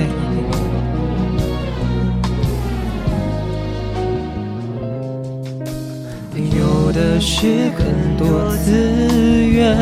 [6.58, 7.84] 有的是很
[8.18, 8.72] 多资
[9.46, 9.76] 源，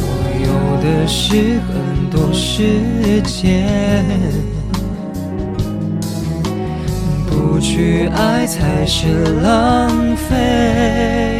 [0.00, 0.04] 我
[0.42, 0.50] 有
[0.82, 3.64] 的是很多时间，
[7.28, 9.06] 不去爱才是
[9.42, 11.39] 浪费，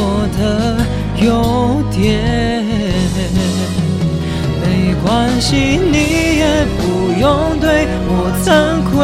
[0.00, 0.02] 我
[0.38, 0.40] 的
[1.26, 1.28] 优
[1.90, 1.98] 点。
[4.62, 5.06] 没关
[5.40, 5.96] 系，你
[6.38, 6.44] 也
[6.78, 6.80] 不
[7.18, 7.26] 用
[7.60, 7.66] 对
[8.06, 8.10] 我
[8.44, 8.46] 惭
[8.90, 8.94] 愧。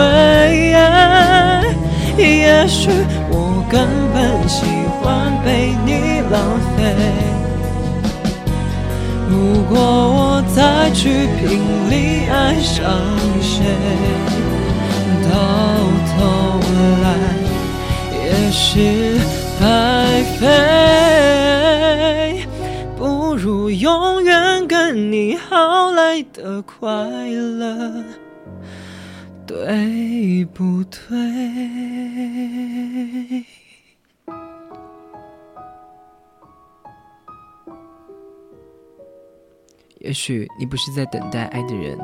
[2.16, 2.88] 也许
[3.28, 3.34] 我
[3.68, 3.74] 根
[4.12, 4.16] 本
[4.48, 4.64] 喜
[5.00, 5.02] 欢
[5.44, 5.90] 被你
[6.30, 6.34] 浪
[6.76, 6.78] 费。
[9.28, 9.34] 如
[9.68, 11.42] 果我再去拼
[11.90, 11.92] 力
[12.30, 12.78] 爱上
[13.42, 13.64] 谁，
[15.28, 15.32] 到
[16.10, 16.14] 头
[17.02, 17.06] 来
[18.12, 18.62] 也是
[19.64, 20.46] 白费。
[22.98, 28.04] 不如永远跟你好来的快乐，
[29.46, 31.08] 对不对？
[40.00, 41.98] 也许你不是在等待爱的人，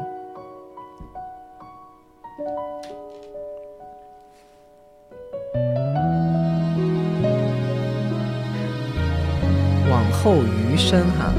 [10.00, 11.30] 往后余生哈，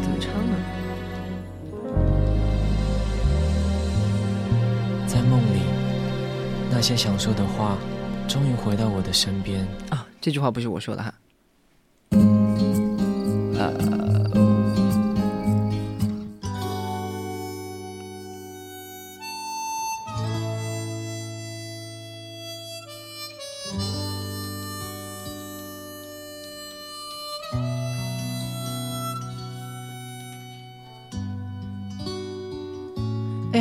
[0.00, 0.56] 怎么唱呢？
[5.06, 5.60] 在梦里，
[6.70, 7.76] 那些想说的话，
[8.26, 9.60] 终于回到我的身边。
[9.90, 11.12] 啊，这句话不是我说的哈。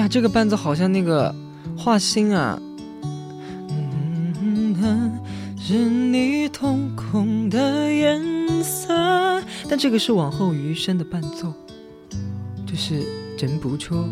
[0.10, 1.34] 这个伴奏好像那个
[1.78, 2.60] 画心啊，
[4.42, 5.20] 嗯，
[5.56, 9.42] 是你瞳孔的颜色。
[9.70, 11.54] 但这个是往后余生的伴奏，
[12.66, 13.06] 就是
[13.38, 14.04] 真不错。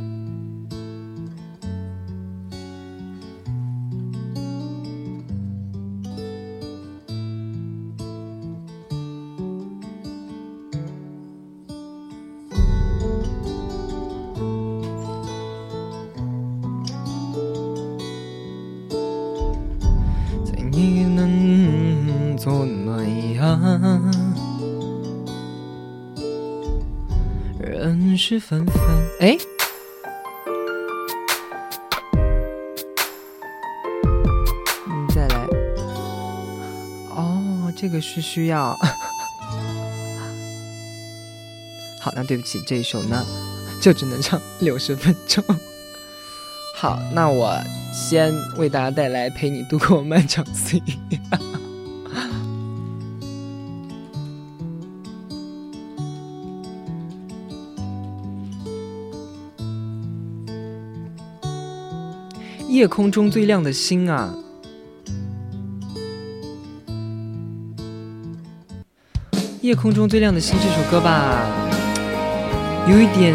[28.30, 28.84] 是纷纷，
[29.22, 29.38] 哎，
[34.86, 35.48] 你再来。
[37.12, 38.78] 哦，这个是需要。
[42.02, 43.26] 好，那对不起，这一首呢
[43.82, 45.42] 就只能唱六十分钟。
[46.76, 47.58] 好，那我
[47.94, 50.94] 先为大家带来《陪你度过漫长岁月》。
[62.78, 64.32] 夜空中最亮的星啊！
[69.62, 71.42] 夜空中最亮的星这首歌吧，
[72.88, 73.34] 有一点，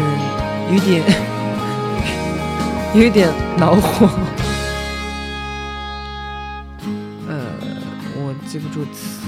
[0.69, 1.03] 有一点，
[2.95, 4.09] 有一点恼火。
[7.27, 7.45] 呃，
[8.15, 9.22] 我记不住词。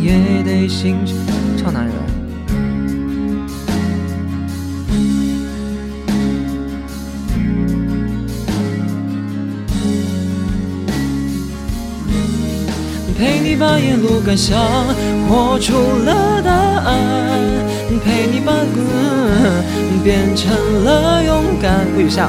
[0.00, 0.96] 也得心
[1.56, 1.94] 唱哪里了？
[13.16, 14.58] 陪你把沿路感想
[15.28, 15.72] 活出
[16.04, 16.90] 了答案，
[18.04, 19.62] 陪你把歌
[20.02, 20.50] 变成
[20.84, 21.86] 了勇敢。
[21.94, 22.28] 不许笑。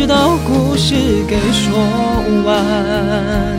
[0.00, 0.94] 直到故事
[1.26, 1.76] 给说
[2.46, 3.58] 完。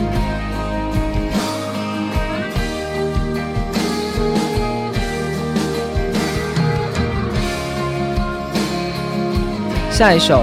[9.90, 10.42] 下一首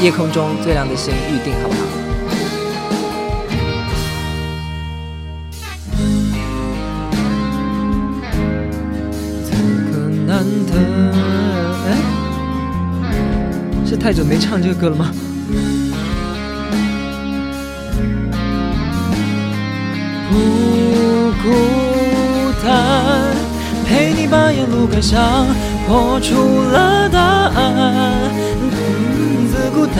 [0.02, 2.05] 《夜空中最亮的星》预定好不好
[14.06, 15.10] 太久没唱这个歌了吗？
[20.30, 20.36] 不
[21.42, 21.48] 孤
[22.64, 23.34] 单，
[23.84, 25.20] 陪你把沿路感想
[25.88, 28.30] 活出了答案。
[29.50, 29.96] 自孤单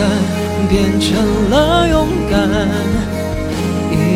[0.69, 2.49] 变成了勇敢，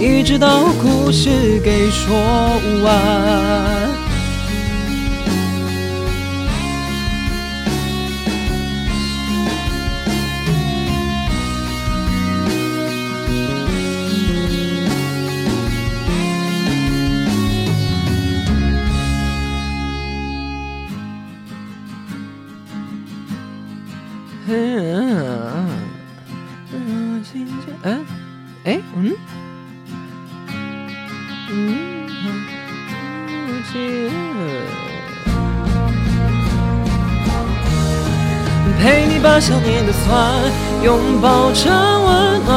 [0.00, 2.16] 一直到故事给说
[2.82, 3.79] 完。
[40.82, 42.50] 拥抱成温暖，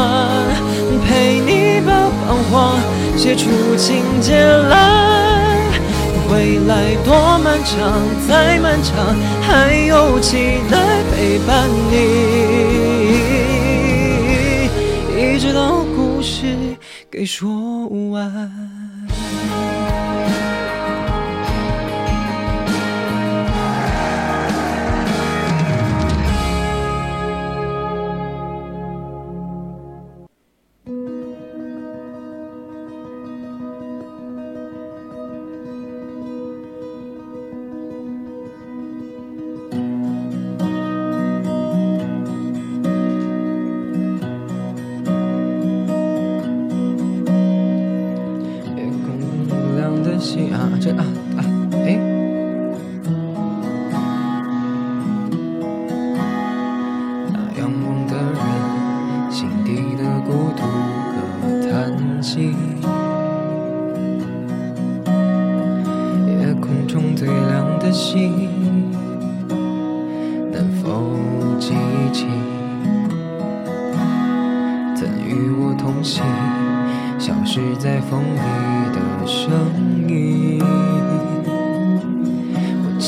[1.06, 1.92] 陪你把
[2.26, 2.80] 彷徨
[3.18, 5.52] 写出情节来。
[6.32, 11.94] 未来多漫长，再漫长，还有期待陪伴你，
[15.16, 16.56] 一直到故事
[17.12, 18.63] 给说完。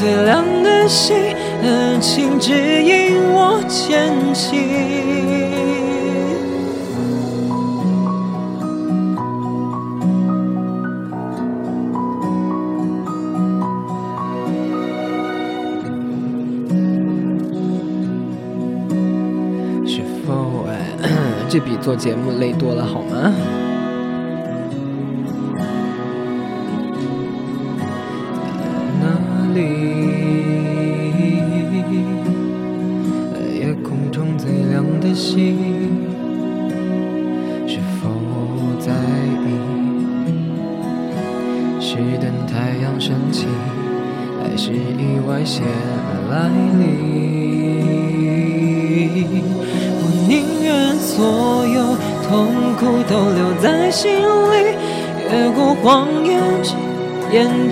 [0.00, 1.14] 最亮的星，
[2.00, 4.58] 请指引我前行。
[19.86, 20.78] 是否哎，
[21.46, 23.34] 这比做节目累多了好吗？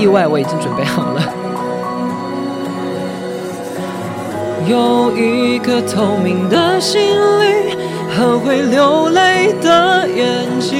[0.00, 1.20] 意外，我已经准备好了。
[4.66, 7.02] 有一颗透明的心
[7.40, 7.76] 灵
[8.08, 10.72] 和会流泪的眼睛，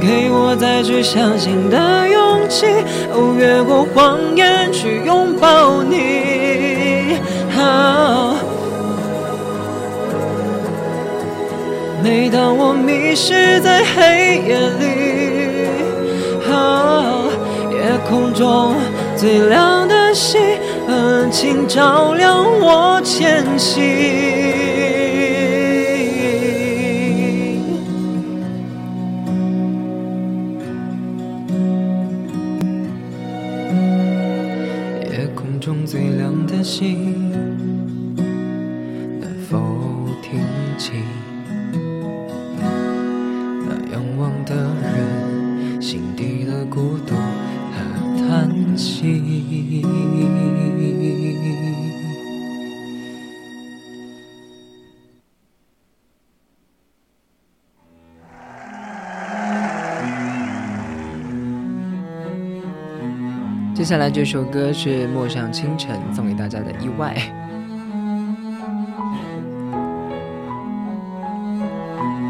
[0.00, 2.66] 给我再去相信的勇气，
[3.12, 7.18] 哦，越过谎言去拥抱你。
[7.58, 8.34] 哦
[12.02, 15.21] 每当我迷失在黑夜里，
[18.12, 18.74] 空中
[19.16, 20.38] 最亮的星，
[21.30, 24.51] 请照亮我前行。
[63.82, 67.16] 接下来这首歌是《陌上清晨》送给大家的意外。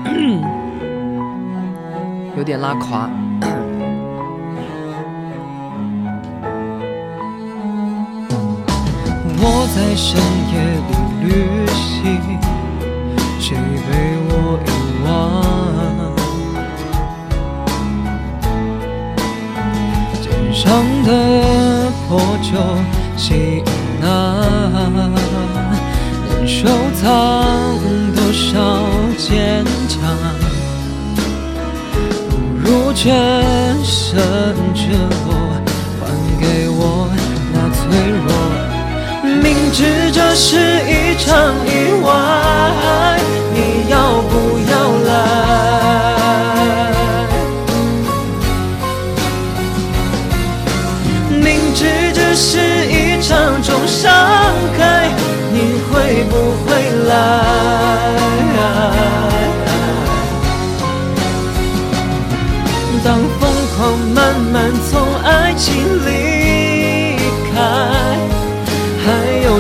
[2.38, 3.10] 有点拉垮。
[9.36, 10.56] 我在深夜
[10.88, 11.28] 里旅
[11.68, 12.40] 行，
[21.04, 22.50] 的破旧
[23.16, 23.62] 行
[24.00, 24.06] 囊，
[26.28, 26.68] 能收
[27.00, 27.02] 藏
[28.14, 28.50] 多少
[29.18, 29.98] 坚强？
[32.28, 33.04] 不如全
[33.82, 34.20] 身
[34.74, 34.80] 赤
[35.26, 35.34] 裸，
[36.00, 36.02] 还
[36.40, 36.80] 给我
[37.52, 37.80] 那脆
[38.24, 38.26] 弱。
[39.42, 39.80] 明知
[40.12, 40.50] 这是
[40.86, 41.28] 一场
[41.66, 41.68] 意
[42.04, 42.08] 外，
[43.54, 43.56] 你
[43.90, 43.94] 要
[44.30, 44.32] 不
[44.70, 44.72] 要
[45.06, 45.71] 来？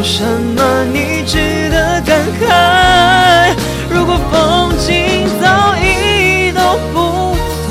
[0.02, 3.54] 有什么你值得感慨？
[3.88, 7.36] 如果风景早已都不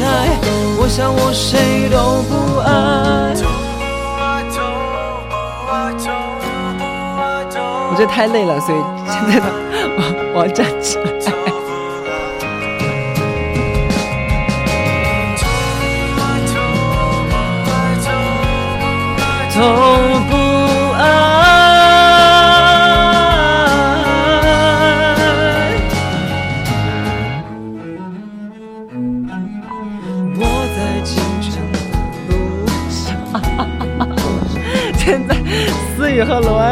[0.00, 0.02] 在，
[0.76, 2.68] 我想我谁都不爱。
[7.92, 9.46] 我觉得太累了，所以现在呢，
[10.34, 11.41] 我 我要站起来。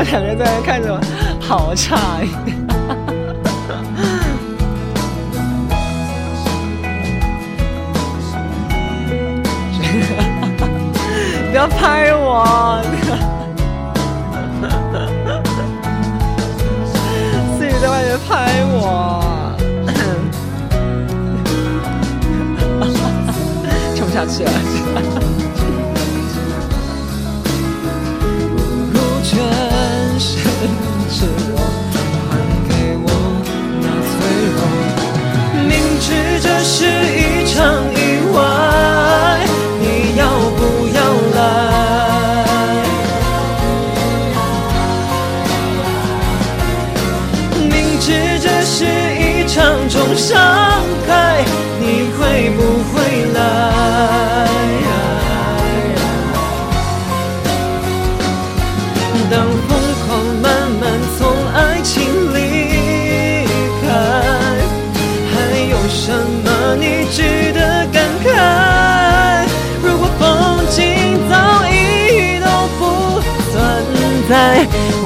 [0.04, 1.00] 两个人在那看着我，
[1.40, 2.30] 好诧异。
[11.50, 12.80] 不要拍我！
[17.58, 19.20] 思雨在外面拍我，
[23.96, 24.50] 撑不下去了。
[36.72, 37.98] 是一场意
[38.32, 38.38] 外，
[39.80, 40.24] 你要
[40.56, 40.98] 不要
[41.34, 41.38] 来？
[47.68, 48.84] 明知这是
[49.18, 49.58] 一场
[49.88, 50.38] 重伤
[51.08, 51.44] 害，
[51.80, 52.79] 你会不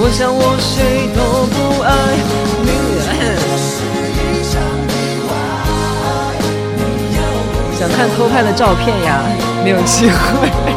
[0.07, 1.89] 我想我谁都不爱。
[7.79, 9.23] 想看偷拍的照片呀，
[9.65, 10.74] 没有机会。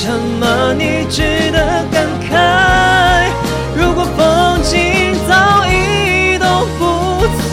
[0.00, 0.06] 什
[0.40, 1.58] 么你值得
[1.90, 3.32] 感慨？
[3.76, 6.46] 如果风景早已都
[6.78, 7.52] 不存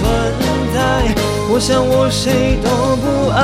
[0.72, 0.78] 在，
[1.50, 3.41] 我想我谁都不爱。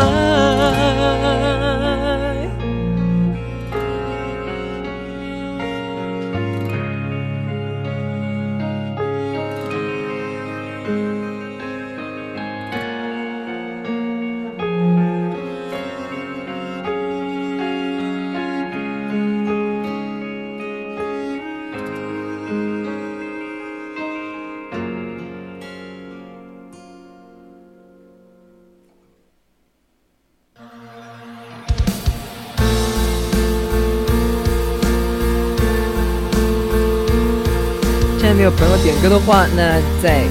[39.01, 40.21] 歌的话，那再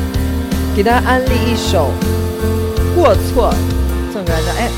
[0.76, 1.90] 给大家安利一首
[2.94, 3.52] 《过错》，
[4.12, 4.52] 送给大家。
[4.58, 4.70] 哎，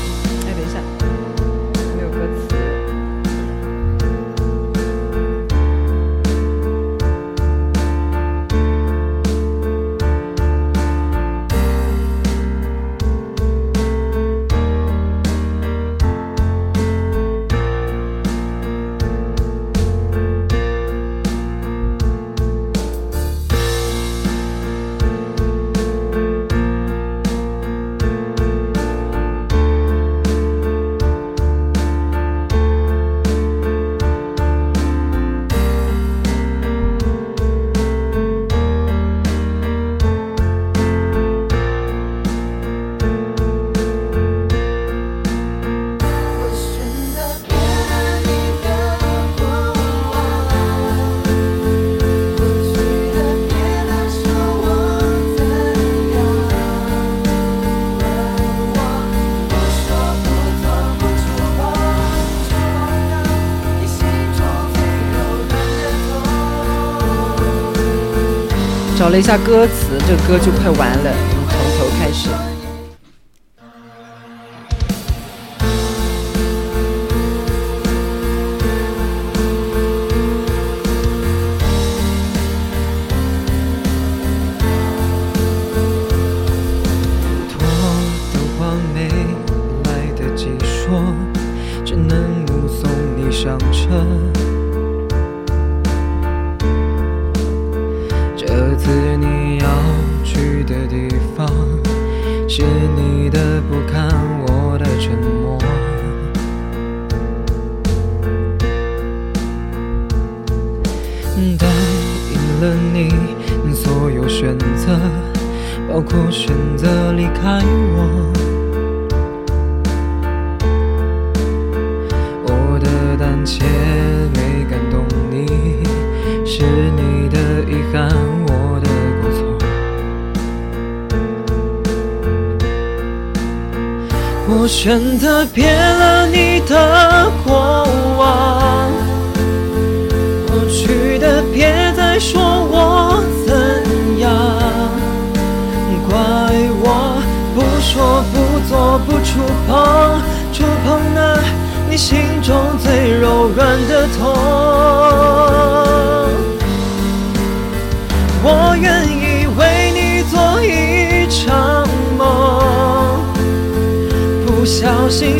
[69.13, 71.13] 了一下歌词，这歌就快完了，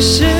[0.00, 0.33] 失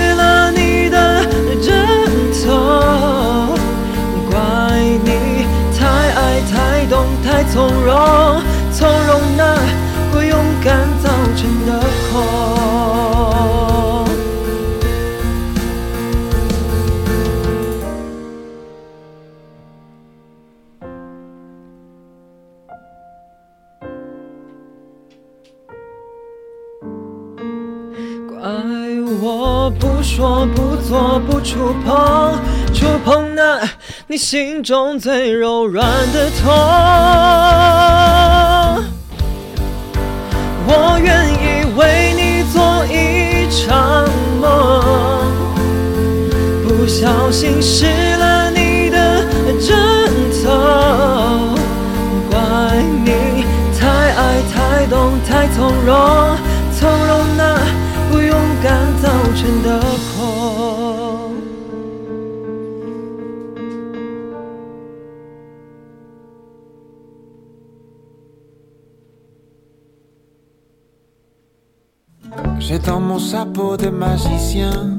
[34.14, 36.48] 你心中最柔软的痛。
[40.68, 44.06] 我愿意为你做一场
[44.40, 44.46] 梦，
[46.62, 49.24] 不小心失了你的
[49.58, 49.76] 枕
[50.44, 51.58] 头，
[52.30, 52.38] 怪
[53.04, 53.44] 你
[53.76, 53.82] 太
[54.14, 56.38] 爱太懂太从容，
[56.78, 57.58] 从容那
[58.12, 58.32] 不勇
[58.62, 59.83] 敢造成的。
[72.74, 74.98] J'ai dans mon chapeau de magicien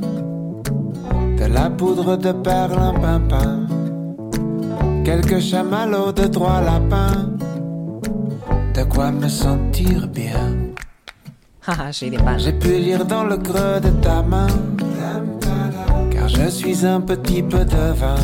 [1.37, 3.67] de la poudre de perlimpinpin,
[5.03, 7.31] quelques chamallows de trois lapins,
[8.73, 10.55] de quoi me sentir bien.
[11.67, 12.11] Ah, j'ai.
[12.37, 14.47] J'ai pu lire dans le creux de ta main,
[16.11, 18.23] car je suis un petit peu de vin,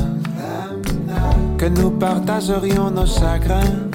[1.58, 3.90] que nous partagerions nos chagrins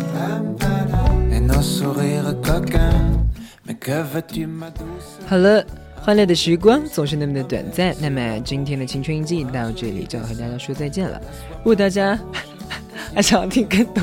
[1.30, 3.05] et nos sourires coquins.
[5.26, 5.64] 好了，
[5.96, 11.20] 欢乐的时光总是那么的短暂，那么今天的青春印记到这里就要和大家说再见了。
[11.58, 12.18] 如果大家
[13.14, 14.02] 还想听更多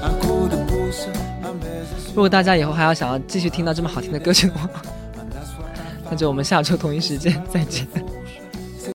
[0.00, 1.08] ，Un coup de pouce,
[1.42, 4.68] un baiser 如果大家以后还要想要继续听到这么好听的歌曲的话，
[6.10, 7.86] 那就我们下周同一时间再见。